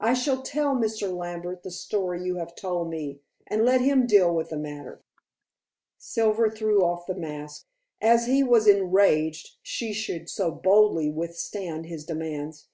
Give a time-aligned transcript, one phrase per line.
[0.00, 1.10] I shall tell Mr.
[1.10, 5.00] Lambert the story you have told me, and let him deal with the matter."
[5.96, 7.64] Silver threw off the mask,
[7.98, 12.68] as he was enraged she should so boldly withstand his demands.